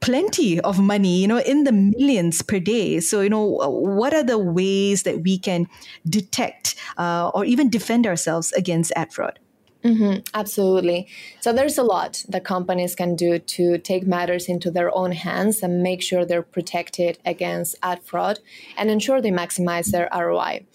plenty 0.00 0.60
of 0.60 0.78
money, 0.78 1.20
you 1.20 1.28
know, 1.28 1.40
in 1.40 1.64
the 1.64 1.72
millions 1.72 2.42
per 2.42 2.58
day. 2.58 3.00
So, 3.00 3.20
you 3.20 3.28
know, 3.28 3.44
what 3.44 4.14
are 4.14 4.22
the 4.22 4.38
ways 4.38 5.02
that 5.02 5.22
we 5.22 5.38
can 5.38 5.66
detect 6.08 6.74
uh, 6.96 7.30
or 7.34 7.44
even 7.44 7.70
defend 7.70 8.06
ourselves 8.06 8.52
against 8.52 8.92
ad 8.96 9.12
fraud? 9.12 9.38
Mm-hmm, 9.84 10.20
absolutely. 10.34 11.08
So 11.40 11.52
there's 11.52 11.78
a 11.78 11.82
lot 11.82 12.22
that 12.28 12.44
companies 12.44 12.94
can 12.94 13.16
do 13.16 13.38
to 13.38 13.78
take 13.78 14.06
matters 14.06 14.46
into 14.46 14.70
their 14.70 14.94
own 14.94 15.12
hands 15.12 15.62
and 15.62 15.82
make 15.82 16.02
sure 16.02 16.24
they're 16.24 16.42
protected 16.42 17.18
against 17.24 17.76
ad 17.82 18.02
fraud 18.02 18.40
and 18.76 18.90
ensure 18.90 19.22
they 19.22 19.30
maximize 19.30 19.90
their 19.90 20.08
ROI. 20.14 20.66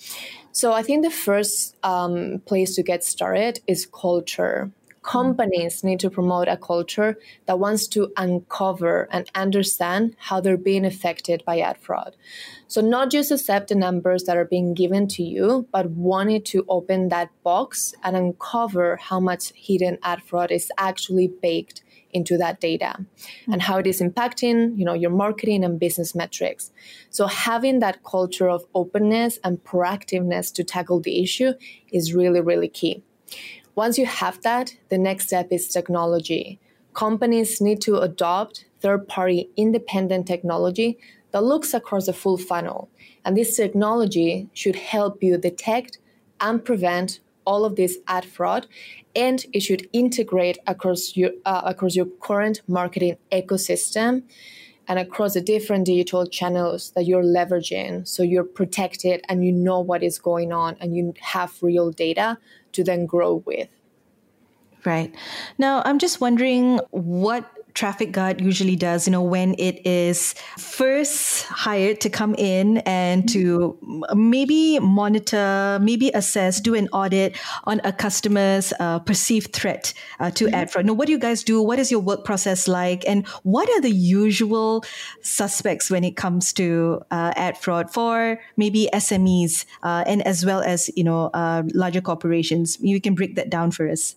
So 0.52 0.72
I 0.72 0.82
think 0.82 1.04
the 1.04 1.12
first 1.12 1.76
um, 1.84 2.42
place 2.46 2.76
to 2.76 2.84
get 2.84 3.04
started 3.04 3.60
is 3.68 3.86
culture 3.86 4.72
companies 5.06 5.84
need 5.84 6.00
to 6.00 6.10
promote 6.10 6.48
a 6.48 6.58
culture 6.58 7.18
that 7.46 7.60
wants 7.60 7.88
to 7.88 8.12
uncover 8.18 9.08
and 9.12 9.30
understand 9.36 10.16
how 10.18 10.42
they're 10.42 10.58
being 10.58 10.84
affected 10.84 11.44
by 11.46 11.60
ad 11.60 11.78
fraud. 11.78 12.16
So, 12.68 12.82
not 12.82 13.12
just 13.12 13.32
accept 13.32 13.70
the 13.70 13.76
numbers 13.76 14.24
that 14.24 14.36
are 14.36 14.46
being 14.46 14.74
given 14.74 15.08
to 15.10 15.24
you, 15.24 15.68
but 15.72 15.92
wanting 15.92 16.42
to 16.44 16.66
open 16.68 17.10
that 17.10 17.30
box 17.44 17.94
and 18.04 18.18
uncover 18.18 18.98
how 18.98 19.20
much 19.20 19.54
hidden 19.56 20.00
ad 20.02 20.24
fraud 20.24 20.52
is 20.52 20.72
actually 20.78 21.28
baked 21.28 21.84
into 22.12 22.38
that 22.38 22.60
data 22.62 23.06
and 23.52 23.62
how 23.62 23.78
it 23.78 23.86
is 23.86 24.02
impacting 24.02 24.78
you 24.78 24.86
know 24.86 24.94
your 24.94 25.10
marketing 25.10 25.66
and 25.66 25.82
business 25.82 26.16
metrics 26.16 26.72
so 27.10 27.28
having 27.28 27.80
that 27.80 28.06
culture 28.06 28.50
of 28.50 28.64
openness 28.74 29.38
and 29.44 29.62
proactiveness 29.66 30.54
to 30.54 30.64
tackle 30.64 31.02
the 31.02 31.22
issue 31.22 31.52
is 31.92 32.14
really 32.14 32.40
really 32.40 32.70
key 32.70 33.04
once 33.75 33.98
you 33.98 34.05
have 34.05 34.41
that, 34.41 34.75
the 34.89 34.98
next 34.98 35.27
step 35.27 35.48
is 35.51 35.67
technology. 35.67 36.60
Companies 36.94 37.60
need 37.60 37.82
to 37.82 37.98
adopt 37.98 38.65
third 38.79 39.08
party 39.08 39.50
independent 39.58 40.25
technology 40.27 40.98
that 41.32 41.44
looks 41.44 41.74
across 41.74 42.05
the 42.05 42.13
full 42.13 42.38
funnel. 42.38 42.89
And 43.25 43.36
this 43.36 43.58
technology 43.58 44.50
should 44.53 44.77
help 44.77 45.22
you 45.22 45.38
detect 45.38 45.98
and 46.39 46.63
prevent 46.63 47.20
all 47.46 47.65
of 47.65 47.75
this 47.75 47.98
ad 48.08 48.25
fraud 48.25 48.67
and 49.15 49.46
it 49.53 49.62
should 49.62 49.88
integrate 49.94 50.58
across 50.67 51.15
your 51.15 51.32
uh, 51.46 51.62
across 51.65 51.96
your 51.96 52.08
current 52.22 52.62
marketing 52.67 53.17
ecosystem 53.32 54.24
and 54.88 55.00
across 55.00 55.34
the 55.34 55.41
different 55.41 55.86
digital 55.86 56.25
channels 56.25 56.91
that 56.91 57.05
you're 57.05 57.24
leveraging 57.24 58.08
so 58.08 58.24
you're 58.24 58.44
protected 58.44 59.24
and 59.29 59.46
you 59.46 59.51
know 59.51 59.79
what 59.79 60.03
is 60.03 60.20
going 60.20 60.51
on 60.51 60.75
and 60.79 60.96
you 60.96 61.13
have 61.22 61.51
real 61.62 61.91
data 61.91 62.38
to 62.75 62.84
then 62.84 63.05
grow 63.05 63.44
with. 63.46 63.70
Right. 64.86 65.15
Now, 65.58 65.82
I'm 65.84 65.98
just 65.98 66.22
wondering 66.22 66.79
what 66.91 67.50
TrafficGuard 67.75 68.41
usually 68.41 68.77
does, 68.77 69.05
you 69.05 69.12
know, 69.12 69.22
when 69.22 69.53
it 69.60 69.86
is 69.86 70.34
first 70.58 71.44
hired 71.44 72.00
to 72.01 72.10
come 72.10 72.34
in 72.36 72.77
and 72.79 73.27
to 73.29 73.77
maybe 74.15 74.79
monitor, 74.79 75.77
maybe 75.82 76.10
assess, 76.13 76.62
do 76.62 76.74
an 76.74 76.88
audit 76.94 77.38
on 77.65 77.82
a 77.84 77.91
customer's 77.91 78.72
uh, 78.79 79.00
perceived 79.00 79.51
threat 79.53 79.94
uh, 80.22 80.32
to 80.32 80.46
mm-hmm. 80.46 80.55
ad 80.55 80.72
fraud. 80.72 80.86
Now, 80.86 80.94
what 80.94 81.08
do 81.08 81.12
you 81.12 81.20
guys 81.20 81.44
do? 81.44 81.62
What 81.62 81.77
is 81.77 81.91
your 81.91 82.00
work 82.00 82.24
process 82.24 82.67
like? 82.67 83.03
And 83.08 83.27
what 83.44 83.70
are 83.70 83.82
the 83.82 83.91
usual 83.91 84.86
suspects 85.22 85.91
when 85.91 86.05
it 86.05 86.15
comes 86.15 86.53
to 86.53 87.01
uh, 87.12 87.34
ad 87.36 87.58
fraud 87.58 87.91
for 87.91 88.39
maybe 88.55 88.88
SMEs 88.94 89.65
uh, 89.84 90.05
and 90.08 90.25
as 90.25 90.46
well 90.46 90.62
as, 90.62 90.89
you 90.96 91.03
know, 91.03 91.29
uh, 91.34 91.63
larger 91.74 92.01
corporations? 92.01 92.77
You 92.79 93.01
can 93.01 93.15
break 93.15 93.36
that 93.36 93.50
down 93.50 93.72
for 93.72 93.89
us. 93.89 94.15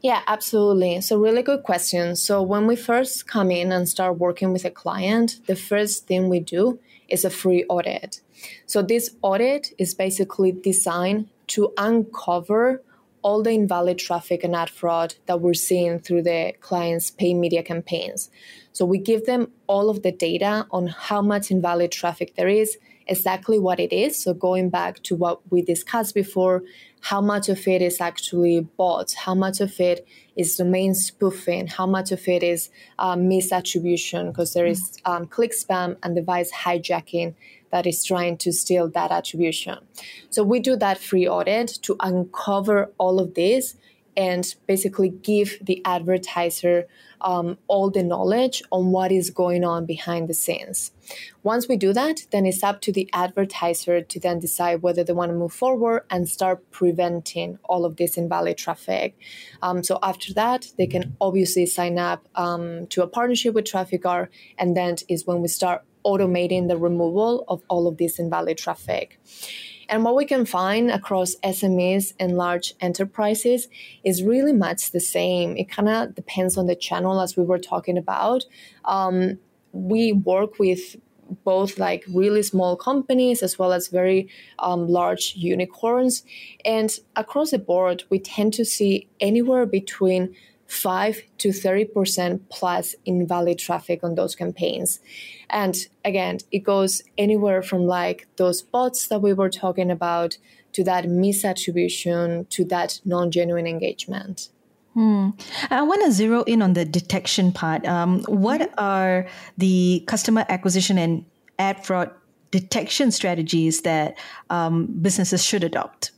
Yeah, 0.00 0.22
absolutely. 0.26 1.00
So, 1.00 1.18
really 1.18 1.42
good 1.42 1.62
question. 1.62 2.16
So, 2.16 2.42
when 2.42 2.66
we 2.66 2.76
first 2.76 3.26
come 3.26 3.50
in 3.50 3.72
and 3.72 3.88
start 3.88 4.18
working 4.18 4.52
with 4.52 4.64
a 4.64 4.70
client, 4.70 5.40
the 5.46 5.56
first 5.56 6.06
thing 6.06 6.28
we 6.28 6.40
do 6.40 6.78
is 7.08 7.24
a 7.24 7.30
free 7.30 7.64
audit. 7.68 8.20
So, 8.66 8.82
this 8.82 9.16
audit 9.22 9.72
is 9.78 9.94
basically 9.94 10.52
designed 10.52 11.28
to 11.48 11.72
uncover 11.76 12.82
all 13.22 13.42
the 13.42 13.50
invalid 13.50 13.98
traffic 13.98 14.44
and 14.44 14.54
ad 14.54 14.70
fraud 14.70 15.16
that 15.26 15.40
we're 15.40 15.54
seeing 15.54 15.98
through 15.98 16.22
the 16.22 16.54
client's 16.60 17.10
paid 17.10 17.34
media 17.34 17.62
campaigns. 17.62 18.30
So, 18.72 18.84
we 18.84 18.98
give 18.98 19.26
them 19.26 19.52
all 19.66 19.90
of 19.90 20.02
the 20.02 20.12
data 20.12 20.66
on 20.70 20.88
how 20.88 21.22
much 21.22 21.50
invalid 21.50 21.92
traffic 21.92 22.34
there 22.36 22.48
is, 22.48 22.78
exactly 23.06 23.58
what 23.58 23.80
it 23.80 23.92
is. 23.92 24.22
So, 24.22 24.34
going 24.34 24.70
back 24.70 25.02
to 25.04 25.16
what 25.16 25.40
we 25.50 25.62
discussed 25.62 26.14
before, 26.14 26.62
how 27.00 27.20
much 27.20 27.48
of 27.48 27.66
it 27.68 27.82
is 27.82 28.00
actually 28.00 28.60
bought, 28.76 29.12
how 29.12 29.34
much 29.34 29.60
of 29.60 29.78
it 29.80 30.06
is 30.34 30.56
domain 30.56 30.94
spoofing, 30.94 31.68
how 31.68 31.86
much 31.86 32.12
of 32.12 32.26
it 32.28 32.42
is 32.42 32.70
um, 32.98 33.20
misattribution, 33.28 34.28
because 34.28 34.54
there 34.54 34.66
is 34.66 34.98
um, 35.04 35.26
click 35.26 35.52
spam 35.52 35.96
and 36.02 36.14
device 36.14 36.52
hijacking 36.52 37.34
that 37.70 37.86
is 37.86 38.04
trying 38.04 38.36
to 38.38 38.52
steal 38.52 38.88
that 38.90 39.10
attribution. 39.10 39.78
So 40.30 40.42
we 40.42 40.60
do 40.60 40.76
that 40.76 40.98
free 40.98 41.28
audit 41.28 41.68
to 41.82 41.96
uncover 42.00 42.90
all 42.98 43.20
of 43.20 43.34
this 43.34 43.76
and 44.16 44.54
basically 44.66 45.10
give 45.10 45.58
the 45.60 45.82
advertiser 45.84 46.86
um, 47.20 47.58
all 47.66 47.90
the 47.90 48.02
knowledge 48.02 48.62
on 48.70 48.90
what 48.90 49.12
is 49.12 49.30
going 49.30 49.64
on 49.64 49.86
behind 49.86 50.28
the 50.28 50.34
scenes. 50.34 50.92
Once 51.42 51.68
we 51.68 51.76
do 51.76 51.92
that, 51.92 52.26
then 52.30 52.46
it's 52.46 52.62
up 52.62 52.80
to 52.82 52.92
the 52.92 53.08
advertiser 53.12 54.00
to 54.00 54.20
then 54.20 54.38
decide 54.38 54.82
whether 54.82 55.04
they 55.04 55.12
want 55.12 55.30
to 55.30 55.36
move 55.36 55.52
forward 55.52 56.04
and 56.10 56.28
start 56.28 56.70
preventing 56.70 57.58
all 57.64 57.84
of 57.84 57.96
this 57.96 58.16
invalid 58.16 58.58
traffic. 58.58 59.16
Um, 59.62 59.82
so 59.82 59.98
after 60.02 60.32
that, 60.34 60.72
they 60.76 60.86
can 60.86 61.16
obviously 61.20 61.66
sign 61.66 61.98
up 61.98 62.26
um, 62.34 62.86
to 62.88 63.02
a 63.02 63.06
partnership 63.06 63.54
with 63.54 63.64
TrafficGuard, 63.64 64.28
and 64.58 64.76
then 64.76 64.96
is 65.08 65.26
when 65.26 65.42
we 65.42 65.48
start 65.48 65.82
automating 66.04 66.68
the 66.68 66.76
removal 66.76 67.44
of 67.48 67.62
all 67.68 67.88
of 67.88 67.96
this 67.96 68.18
invalid 68.18 68.56
traffic. 68.56 69.20
And 69.88 70.04
what 70.04 70.16
we 70.16 70.24
can 70.24 70.44
find 70.44 70.90
across 70.90 71.36
SMEs 71.36 72.14
and 72.18 72.36
large 72.36 72.74
enterprises 72.80 73.68
is 74.04 74.22
really 74.22 74.52
much 74.52 74.90
the 74.90 75.00
same. 75.00 75.56
It 75.56 75.70
kind 75.70 75.88
of 75.88 76.14
depends 76.14 76.56
on 76.56 76.66
the 76.66 76.74
channel, 76.74 77.20
as 77.20 77.36
we 77.36 77.44
were 77.44 77.58
talking 77.58 77.96
about. 77.96 78.44
Um, 78.84 79.38
we 79.72 80.12
work 80.12 80.58
with 80.58 80.96
both 81.44 81.78
like 81.78 82.04
really 82.08 82.42
small 82.42 82.76
companies 82.76 83.42
as 83.42 83.58
well 83.58 83.72
as 83.72 83.88
very 83.88 84.28
um, 84.58 84.88
large 84.88 85.34
unicorns. 85.36 86.22
And 86.64 86.96
across 87.16 87.50
the 87.50 87.58
board, 87.58 88.04
we 88.10 88.18
tend 88.18 88.54
to 88.54 88.64
see 88.64 89.08
anywhere 89.20 89.66
between 89.66 90.34
5 90.66 91.22
to 91.38 91.48
30% 91.48 92.40
plus 92.50 92.94
invalid 93.04 93.58
traffic 93.58 94.02
on 94.02 94.14
those 94.14 94.34
campaigns. 94.34 95.00
And 95.48 95.76
again, 96.04 96.38
it 96.50 96.60
goes 96.60 97.02
anywhere 97.16 97.62
from 97.62 97.86
like 97.86 98.26
those 98.36 98.62
bots 98.62 99.08
that 99.08 99.22
we 99.22 99.32
were 99.32 99.50
talking 99.50 99.90
about 99.90 100.38
to 100.72 100.84
that 100.84 101.04
misattribution 101.04 102.48
to 102.50 102.64
that 102.66 103.00
non 103.04 103.30
genuine 103.30 103.66
engagement. 103.66 104.50
Hmm. 104.94 105.30
I 105.70 105.82
want 105.82 106.02
to 106.04 106.10
zero 106.10 106.42
in 106.44 106.62
on 106.62 106.72
the 106.72 106.84
detection 106.84 107.52
part. 107.52 107.86
Um, 107.86 108.22
what 108.24 108.62
mm-hmm. 108.62 108.74
are 108.78 109.26
the 109.58 110.02
customer 110.06 110.44
acquisition 110.48 110.96
and 110.98 111.24
ad 111.58 111.84
fraud 111.84 112.10
detection 112.50 113.10
strategies 113.10 113.82
that 113.82 114.16
um, 114.48 114.86
businesses 115.02 115.44
should 115.44 115.64
adopt? 115.64 116.12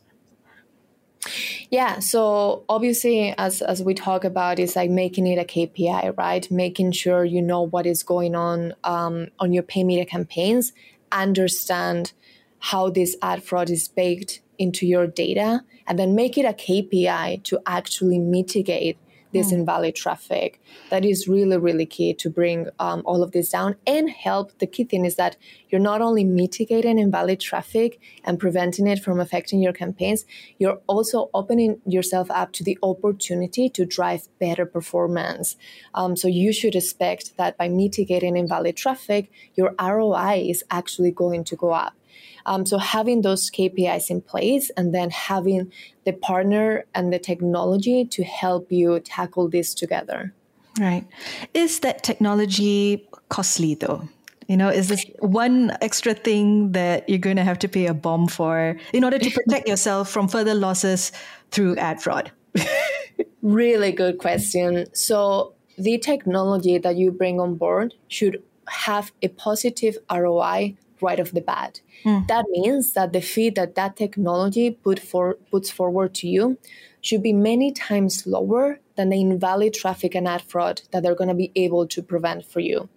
Yeah, 1.71 1.99
so 1.99 2.65
obviously, 2.69 3.35
as 3.37 3.61
as 3.61 3.83
we 3.83 3.95
talk 3.95 4.25
about, 4.25 4.59
it's 4.59 4.77
like 4.77 4.91
making 4.91 5.27
it 5.27 5.39
a 5.39 5.45
KPI, 5.45 6.17
right? 6.17 6.51
Making 6.51 6.93
sure 6.93 7.25
you 7.25 7.43
know 7.43 7.63
what 7.63 7.87
is 7.87 8.03
going 8.03 8.35
on 8.35 8.75
um, 8.85 9.29
on 9.39 9.53
your 9.53 9.63
pay 9.63 9.85
media 9.85 10.07
campaigns, 10.07 10.73
understand 11.11 12.13
how 12.61 12.91
this 12.91 13.17
ad 13.23 13.43
fraud 13.43 13.71
is 13.71 13.89
baked 13.89 14.41
into 14.59 14.87
your 14.87 15.07
data, 15.07 15.65
and 15.87 15.99
then 15.99 16.15
make 16.15 16.39
it 16.39 16.45
a 16.45 16.53
KPI 16.53 17.43
to 17.45 17.61
actually 17.67 18.19
mitigate 18.19 18.99
this 19.33 19.51
mm. 19.51 19.59
invalid 19.59 19.95
traffic. 19.95 20.61
That 20.91 21.05
is 21.05 21.29
really, 21.29 21.57
really 21.57 21.87
key 21.87 22.15
to 22.15 22.31
bring 22.31 22.69
um, 22.79 23.03
all 23.05 23.23
of 23.23 23.33
this 23.33 23.51
down 23.51 23.77
and 23.87 24.11
help. 24.11 24.59
The 24.59 24.67
key 24.67 24.85
thing 24.85 25.05
is 25.05 25.17
that 25.17 25.37
you're 25.69 25.81
not 25.81 26.01
only 26.01 26.25
mitigating 26.25 26.99
invalid 26.99 27.41
traffic 27.41 28.01
and 28.25 28.39
preventing 28.39 28.87
it 28.87 29.01
from 29.01 29.21
affecting 29.21 29.61
your 29.61 29.73
campaigns, 29.73 30.25
you're 30.59 30.81
also 30.87 31.31
opening 31.35 31.81
yourself 31.85 32.31
up 32.31 32.53
to 32.53 32.65
the 32.65 32.79
opportunity 32.83 33.69
to 33.71 33.85
drive 33.85 34.29
better 34.39 34.65
performance. 34.65 35.57
Um, 35.95 36.17
so 36.17 36.29
you 36.29 36.53
should 36.53 36.75
expect 36.75 37.37
that 37.37 37.57
by 37.57 37.69
mitigating 37.69 38.37
invalid 38.37 38.77
traffic, 38.77 39.31
your 39.55 39.75
ROI 39.81 40.47
is 40.49 40.65
actually 40.71 41.11
going 41.11 41.45
to 41.45 41.57
go 41.57 41.73
up. 41.73 41.98
Um, 42.47 42.67
so 42.67 42.79
having 42.79 43.23
those 43.23 43.51
KPIs 43.51 44.11
in 44.11 44.21
place 44.21 44.71
and 44.77 44.95
then 44.95 45.11
having 45.11 45.73
the 46.05 46.13
partner 46.13 46.85
and 46.95 47.13
the 47.13 47.19
technology 47.19 48.05
to 48.07 48.25
help 48.25 48.73
you 48.73 49.01
tackle 49.01 49.49
this 49.49 49.75
together. 49.75 50.35
Right. 50.79 51.07
Is 51.55 51.81
that 51.81 52.03
technology 52.03 53.09
costly 53.29 53.75
though? 53.75 54.09
You 54.49 54.57
know, 54.57 54.71
is 54.71 54.89
this 54.89 55.05
one 55.19 55.77
extra 55.83 56.15
thing 56.15 56.73
that 56.73 57.07
you're 57.07 57.19
going 57.19 57.37
to 57.37 57.45
have 57.45 57.59
to 57.61 57.69
pay 57.69 57.87
a 57.87 57.93
bomb 57.93 58.29
for 58.29 58.79
in 58.95 59.05
order 59.05 59.19
to 59.19 59.31
protect 59.31 59.69
yourself 59.73 60.09
from 60.09 60.27
further 60.27 60.55
losses 60.55 61.13
through 61.51 61.77
ad 61.77 62.03
fraud? 62.03 62.33
really 63.43 63.93
good 63.93 64.19
question. 64.19 64.87
So, 64.95 65.55
the 65.77 65.99
technology 65.99 66.79
that 66.79 66.97
you 66.97 67.13
bring 67.13 67.39
on 67.39 67.55
board 67.55 67.95
should 68.09 68.43
have 68.69 69.13
a 69.23 69.29
positive 69.29 69.99
ROI 70.11 70.77
right 71.03 71.21
off 71.21 71.33
the 71.33 71.41
bat. 71.41 71.81
Mm. 72.05 72.27
That 72.29 72.47
means 72.51 72.93
that 72.93 73.13
the 73.13 73.21
fee 73.21 73.51
that 73.51 73.75
that 73.75 73.97
technology 73.97 74.71
put 74.71 74.99
for, 74.99 75.35
puts 75.51 75.71
forward 75.71 76.15
to 76.17 76.29
you 76.29 76.59
should 77.01 77.23
be 77.23 77.33
many 77.33 77.73
times 77.73 78.27
lower 78.27 78.81
than 78.99 79.11
the 79.11 79.21
invalid 79.21 79.73
traffic 79.73 80.17
and 80.17 80.27
ad 80.27 80.43
fraud 80.43 80.83
that 80.91 81.05
they're 81.05 81.15
going 81.15 81.29
to 81.29 81.35
be 81.35 81.53
able 81.55 81.87
to 81.87 82.03
prevent 82.03 82.45
for 82.45 82.59
you. 82.59 82.89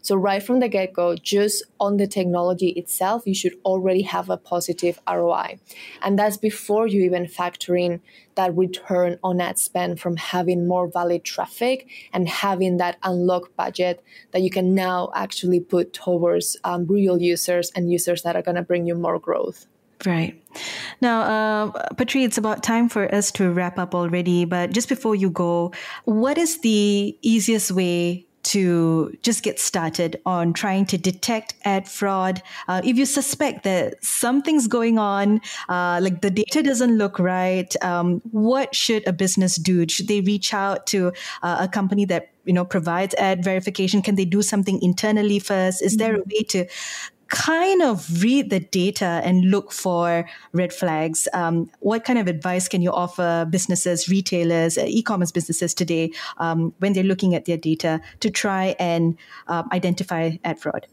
So, 0.00 0.16
right 0.16 0.42
from 0.42 0.60
the 0.60 0.68
get 0.68 0.94
go, 0.94 1.14
just 1.14 1.62
on 1.78 1.98
the 1.98 2.06
technology 2.06 2.70
itself, 2.70 3.26
you 3.26 3.34
should 3.34 3.56
already 3.62 4.00
have 4.02 4.30
a 4.30 4.38
positive 4.38 4.98
ROI. 5.06 5.60
And 6.00 6.18
that's 6.18 6.38
before 6.38 6.86
you 6.86 7.02
even 7.02 7.28
factor 7.28 7.76
in 7.76 8.00
that 8.36 8.56
return 8.56 9.18
on 9.22 9.42
ad 9.42 9.58
spend 9.58 10.00
from 10.00 10.16
having 10.16 10.66
more 10.66 10.88
valid 10.88 11.24
traffic 11.24 11.86
and 12.14 12.26
having 12.26 12.78
that 12.78 12.96
unlocked 13.02 13.54
budget 13.54 14.02
that 14.30 14.40
you 14.40 14.48
can 14.48 14.74
now 14.74 15.12
actually 15.14 15.60
put 15.60 15.92
towards 15.92 16.56
um, 16.64 16.86
real 16.86 17.20
users 17.20 17.70
and 17.76 17.92
users 17.92 18.22
that 18.22 18.34
are 18.34 18.42
going 18.42 18.56
to 18.56 18.62
bring 18.62 18.86
you 18.86 18.94
more 18.94 19.18
growth. 19.18 19.66
Right. 20.06 20.42
Now, 21.00 21.20
uh, 21.22 21.94
Patri, 21.94 22.24
it's 22.24 22.38
about 22.38 22.62
time 22.62 22.88
for 22.88 23.12
us 23.14 23.30
to 23.32 23.50
wrap 23.50 23.78
up 23.78 23.94
already. 23.94 24.44
But 24.44 24.72
just 24.72 24.88
before 24.88 25.14
you 25.14 25.30
go, 25.30 25.72
what 26.04 26.38
is 26.38 26.60
the 26.60 27.16
easiest 27.22 27.70
way 27.70 28.26
to 28.42 29.14
just 29.22 29.42
get 29.42 29.60
started 29.60 30.20
on 30.24 30.52
trying 30.52 30.86
to 30.86 30.96
detect 30.96 31.54
ad 31.64 31.88
fraud. 31.88 32.42
Uh, 32.68 32.80
if 32.84 32.96
you 32.96 33.04
suspect 33.04 33.64
that 33.64 34.02
something's 34.02 34.66
going 34.66 34.98
on, 34.98 35.40
uh, 35.68 36.00
like 36.02 36.22
the 36.22 36.30
data 36.30 36.62
doesn't 36.62 36.96
look 36.96 37.18
right, 37.18 37.74
um, 37.84 38.20
what 38.30 38.74
should 38.74 39.06
a 39.06 39.12
business 39.12 39.56
do? 39.56 39.86
Should 39.88 40.08
they 40.08 40.20
reach 40.22 40.54
out 40.54 40.86
to 40.88 41.12
uh, 41.42 41.58
a 41.60 41.68
company 41.68 42.04
that 42.06 42.30
you 42.44 42.52
know 42.52 42.64
provides 42.64 43.14
ad 43.16 43.44
verification? 43.44 44.00
Can 44.00 44.14
they 44.14 44.24
do 44.24 44.42
something 44.42 44.80
internally 44.82 45.38
first? 45.38 45.82
Is 45.82 45.96
there 45.96 46.14
a 46.14 46.20
mm-hmm. 46.20 46.30
way 46.30 46.42
to 46.44 46.66
kind 47.30 47.80
of 47.82 48.22
read 48.22 48.50
the 48.50 48.60
data 48.60 49.20
and 49.24 49.50
look 49.50 49.72
for 49.72 50.28
red 50.52 50.72
flags. 50.72 51.26
Um, 51.32 51.70
what 51.78 52.04
kind 52.04 52.18
of 52.18 52.26
advice 52.26 52.68
can 52.68 52.82
you 52.82 52.92
offer 52.92 53.46
businesses, 53.48 54.08
retailers, 54.08 54.76
uh, 54.76 54.84
e-commerce 54.86 55.32
businesses 55.32 55.72
today 55.72 56.12
um, 56.38 56.74
when 56.78 56.92
they're 56.92 57.02
looking 57.04 57.34
at 57.34 57.46
their 57.46 57.56
data 57.56 58.00
to 58.20 58.30
try 58.30 58.74
and 58.78 59.16
um, 59.46 59.68
identify 59.72 60.32
ad 60.44 60.60
fraud? 60.60 60.86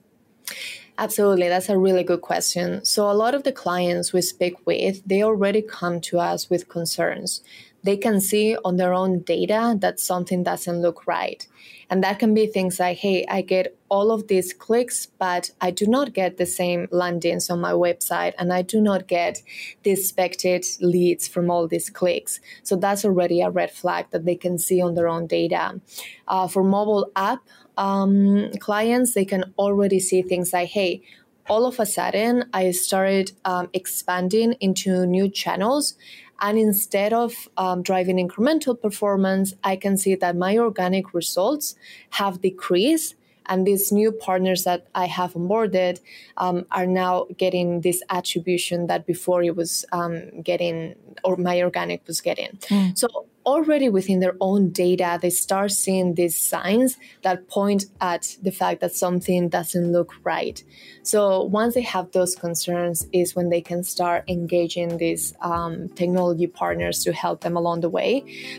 Absolutely, 1.00 1.48
that's 1.48 1.70
a 1.70 1.78
really 1.78 2.04
good 2.04 2.22
question. 2.22 2.84
So 2.84 3.10
a 3.10 3.14
lot 3.14 3.36
of 3.36 3.44
the 3.44 3.52
clients 3.52 4.14
we 4.14 4.22
speak 4.22 4.56
with, 4.66 5.04
they 5.06 5.22
already 5.22 5.62
come 5.62 6.02
to 6.02 6.20
us 6.20 6.50
with 6.50 6.70
concerns 6.70 7.42
they 7.88 7.96
can 7.96 8.20
see 8.20 8.58
on 8.66 8.76
their 8.76 8.94
own 8.94 9.22
data 9.22 9.78
that 9.80 9.98
something 9.98 10.44
doesn't 10.44 10.82
look 10.82 11.08
right. 11.08 11.48
And 11.90 12.04
that 12.04 12.20
can 12.20 12.34
be 12.34 12.46
things 12.46 12.82
like, 12.82 12.98
hey, 12.98 13.26
I 13.30 13.40
get 13.42 13.78
all 13.88 14.12
of 14.12 14.28
these 14.28 14.52
clicks, 14.52 15.06
but 15.06 15.52
I 15.62 15.72
do 15.72 15.88
not 15.88 16.14
get 16.14 16.36
the 16.36 16.46
same 16.46 16.90
landings 16.92 17.50
on 17.50 17.62
my 17.62 17.72
website, 17.72 18.34
and 18.38 18.52
I 18.52 18.62
do 18.62 18.82
not 18.82 19.08
get 19.08 19.42
the 19.84 19.92
expected 19.92 20.66
leads 20.82 21.30
from 21.30 21.50
all 21.50 21.66
these 21.66 21.90
clicks. 21.90 22.42
So 22.62 22.76
that's 22.76 23.06
already 23.06 23.40
a 23.40 23.50
red 23.50 23.72
flag 23.72 24.08
that 24.12 24.26
they 24.26 24.36
can 24.36 24.58
see 24.58 24.82
on 24.82 24.96
their 24.96 25.08
own 25.08 25.26
data. 25.26 25.80
Uh, 26.28 26.50
for 26.50 26.66
mobile 26.66 27.10
app 27.16 27.40
um, 27.78 28.52
clients, 28.60 29.14
they 29.14 29.24
can 29.24 29.54
already 29.58 30.02
see 30.02 30.22
things 30.22 30.52
like, 30.52 30.70
hey, 30.70 31.04
all 31.50 31.66
of 31.66 31.80
a 31.80 31.86
sudden, 31.86 32.50
I 32.52 32.72
started 32.72 33.32
um, 33.46 33.70
expanding 33.74 34.58
into 34.60 35.06
new 35.06 35.30
channels 35.30 35.96
and 36.40 36.58
instead 36.58 37.14
of 37.14 37.50
um, 37.58 37.82
driving 37.82 38.18
incremental 38.18 38.80
performance, 38.80 39.54
I 39.64 39.76
can 39.76 39.98
see 39.98 40.16
that 40.16 40.36
my 40.36 40.58
organic 40.58 41.14
results 41.14 41.76
have 42.12 42.42
decreased. 42.42 43.16
And 43.50 43.66
these 43.66 43.94
new 43.94 44.12
partners 44.12 44.66
that 44.66 44.88
I 44.94 45.06
have 45.06 45.34
onboarded 45.34 46.02
um, 46.36 46.66
are 46.72 46.86
now 46.86 47.28
getting 47.38 47.80
this 47.80 48.04
attribution 48.10 48.88
that 48.88 49.06
before 49.06 49.42
it 49.42 49.56
was 49.56 49.86
um, 49.94 50.42
getting, 50.42 50.96
or 51.24 51.38
my 51.38 51.62
organic 51.62 52.06
was 52.08 52.20
getting. 52.20 52.58
Mm. 52.68 52.98
So 52.98 53.08
already 53.48 53.88
within 53.88 54.20
their 54.20 54.36
own 54.42 54.70
data, 54.72 55.18
they 55.22 55.30
start 55.30 55.72
seeing 55.72 56.16
these 56.16 56.38
signs 56.38 56.98
that 57.22 57.48
point 57.48 57.86
at 58.02 58.36
the 58.44 58.52
fact 58.52 58.82
that 58.82 58.94
something 58.94 59.48
doesn't 59.48 59.94
look 59.94 60.14
right. 60.26 60.62
So 61.02 61.44
once 61.44 61.74
they 61.74 61.82
have 61.84 62.12
those 62.12 62.36
concerns, 62.36 63.08
is 63.14 63.36
when 63.36 63.50
they 63.50 63.62
can 63.62 63.86
start 63.86 64.26
engaging 64.28 64.98
these 64.98 65.34
um, 65.40 65.88
technology 65.90 66.48
partners 66.48 67.02
to 67.06 67.14
help 67.14 67.40
them 67.40 67.56
along 67.56 67.80
the 67.80 67.90
way. 67.90 68.12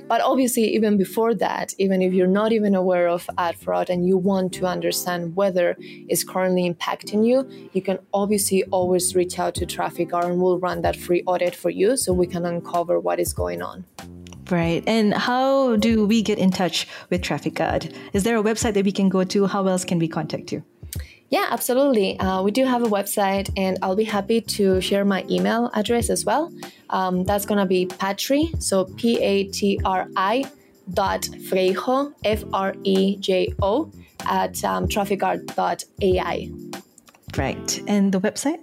But 0.09 0.23
obviously, 0.23 0.65
even 0.75 0.97
before 0.97 1.35
that, 1.35 1.75
even 1.77 2.01
if 2.01 2.15
you're 2.15 2.27
not 2.27 2.53
even 2.53 2.75
aware 2.75 3.09
of 3.09 3.29
ad 3.37 3.57
fraud 3.57 3.91
and 3.91 4.07
you 4.07 4.17
want 4.17 4.55
to 4.55 4.67
understand 4.67 5.37
whether 5.37 5.77
it's 5.79 6.25
currently 6.25 6.65
impacting 6.73 7.27
you, 7.27 7.47
you 7.75 7.83
can 7.83 7.99
obviously 8.15 8.65
always 8.65 9.15
reach 9.15 9.39
out 9.39 9.55
to 9.57 9.67
Traffic 9.67 10.15
and 10.15 10.41
we'll 10.41 10.59
run 10.59 10.81
that 10.81 10.97
free 10.97 11.23
audit 11.27 11.55
for 11.55 11.69
you 11.69 11.99
so 11.99 12.15
we 12.15 12.27
can 12.27 12.47
uncover 12.47 12.99
what 12.99 13.21
is 13.21 13.35
going 13.35 13.61
on. 13.61 13.85
Right. 14.51 14.83
And 14.87 15.13
how 15.13 15.77
do 15.77 16.07
we 16.07 16.23
get 16.23 16.39
in 16.39 16.51
touch 16.51 16.87
with 17.11 17.21
TrafficGuard? 17.21 17.95
Is 18.13 18.25
there 18.25 18.39
a 18.39 18.43
website 18.43 18.75
that 18.75 18.85
we 18.85 18.93
can 18.93 19.09
go 19.09 19.25
to? 19.25 19.47
How 19.47 19.67
else 19.67 19.85
can 19.85 19.99
we 19.99 20.09
contact 20.09 20.53
you? 20.53 20.65
Yeah, 21.31 21.47
absolutely. 21.51 22.19
Uh, 22.19 22.43
we 22.43 22.51
do 22.51 22.65
have 22.65 22.83
a 22.83 22.87
website, 22.87 23.51
and 23.57 23.79
I'll 23.83 23.97
be 23.97 24.05
happy 24.05 24.41
to 24.41 24.81
share 24.81 25.05
my 25.05 25.27
email 25.29 25.71
address 25.75 26.09
as 26.09 26.25
well. 26.25 26.51
Um, 26.89 27.25
that's 27.25 27.45
going 27.45 27.59
to 27.59 27.67
be 27.67 27.85
Patri, 27.85 28.51
so 28.59 28.87
P 28.87 29.21
A 29.21 29.45
T 29.45 29.79
R 29.85 30.09
I 30.17 30.45
dot 30.95 31.21
Frejo, 31.21 32.15
F 32.25 32.45
R 32.55 32.75
E 32.85 33.17
J 33.17 33.53
O, 33.61 33.93
at 34.25 34.65
um, 34.65 34.89
trafficguard.ai. 34.89 36.51
Right. 37.37 37.83
And 37.87 38.13
the 38.13 38.21
website? 38.21 38.61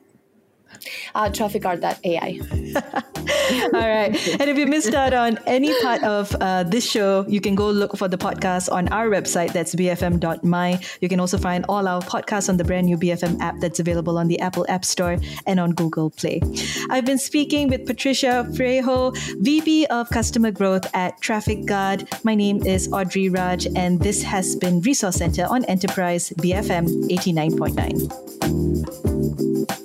Uh, 1.13 1.29
trafficguard.ai. 1.29 2.39
All 3.73 3.89
right. 3.89 4.39
And 4.39 4.49
if 4.49 4.57
you 4.57 4.67
missed 4.67 4.93
out 4.93 5.13
on 5.13 5.39
any 5.45 5.73
part 5.81 6.03
of 6.03 6.35
uh, 6.41 6.63
this 6.63 6.89
show, 6.89 7.25
you 7.27 7.41
can 7.41 7.55
go 7.55 7.69
look 7.69 7.97
for 7.97 8.07
the 8.07 8.17
podcast 8.17 8.71
on 8.71 8.87
our 8.89 9.07
website. 9.07 9.53
That's 9.53 9.75
bfm.my. 9.75 10.79
You 11.01 11.09
can 11.09 11.19
also 11.19 11.37
find 11.37 11.65
all 11.69 11.87
our 11.87 12.01
podcasts 12.01 12.49
on 12.49 12.57
the 12.57 12.63
brand 12.63 12.87
new 12.87 12.97
BFM 12.97 13.39
app 13.41 13.59
that's 13.59 13.79
available 13.79 14.17
on 14.17 14.27
the 14.27 14.39
Apple 14.39 14.65
App 14.69 14.85
Store 14.85 15.17
and 15.45 15.59
on 15.59 15.71
Google 15.71 16.09
Play. 16.09 16.41
I've 16.89 17.05
been 17.05 17.17
speaking 17.17 17.69
with 17.69 17.85
Patricia 17.85 18.47
Freijo, 18.51 19.15
VP 19.41 19.85
of 19.87 20.09
Customer 20.09 20.51
Growth 20.51 20.89
at 20.93 21.19
TrafficGuard. 21.21 22.23
My 22.23 22.35
name 22.35 22.65
is 22.65 22.91
Audrey 22.91 23.29
Raj, 23.29 23.67
and 23.75 23.99
this 23.99 24.21
has 24.23 24.55
been 24.55 24.81
Resource 24.81 25.17
Center 25.17 25.45
on 25.45 25.65
Enterprise 25.65 26.29
BFM 26.31 27.09
89.9. 27.09 29.84